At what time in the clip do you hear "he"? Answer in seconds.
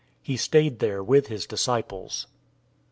0.23-0.35